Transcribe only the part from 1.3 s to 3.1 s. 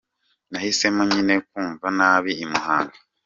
kumva naba i Muhanga.